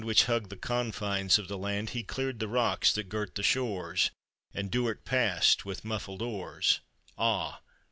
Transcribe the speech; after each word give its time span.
431 0.01 0.09
Which 0.09 0.25
hugged 0.25 0.49
the 0.49 0.57
confines 0.67 1.37
of 1.37 1.47
the 1.47 1.59
land, 1.59 1.91
He 1.91 2.01
cleared 2.01 2.39
the 2.39 2.47
rocks 2.47 2.91
that 2.93 3.03
girt 3.07 3.35
the 3.35 3.43
shores, 3.43 4.09
And 4.51 4.71
Duard 4.71 5.05
passed 5.05 5.63
with 5.63 5.85
muffled 5.85 6.23
oars. 6.23 6.79
Ah 7.19 7.61